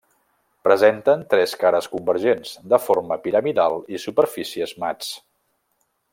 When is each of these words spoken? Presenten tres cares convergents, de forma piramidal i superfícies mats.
Presenten 0.67 1.19
tres 1.33 1.53
cares 1.63 1.89
convergents, 1.95 2.53
de 2.73 2.79
forma 2.87 3.19
piramidal 3.27 3.79
i 3.99 4.03
superfícies 4.07 4.75
mats. 4.87 5.13